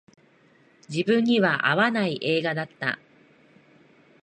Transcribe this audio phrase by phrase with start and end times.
[0.89, 2.97] 自分には合わない映画だった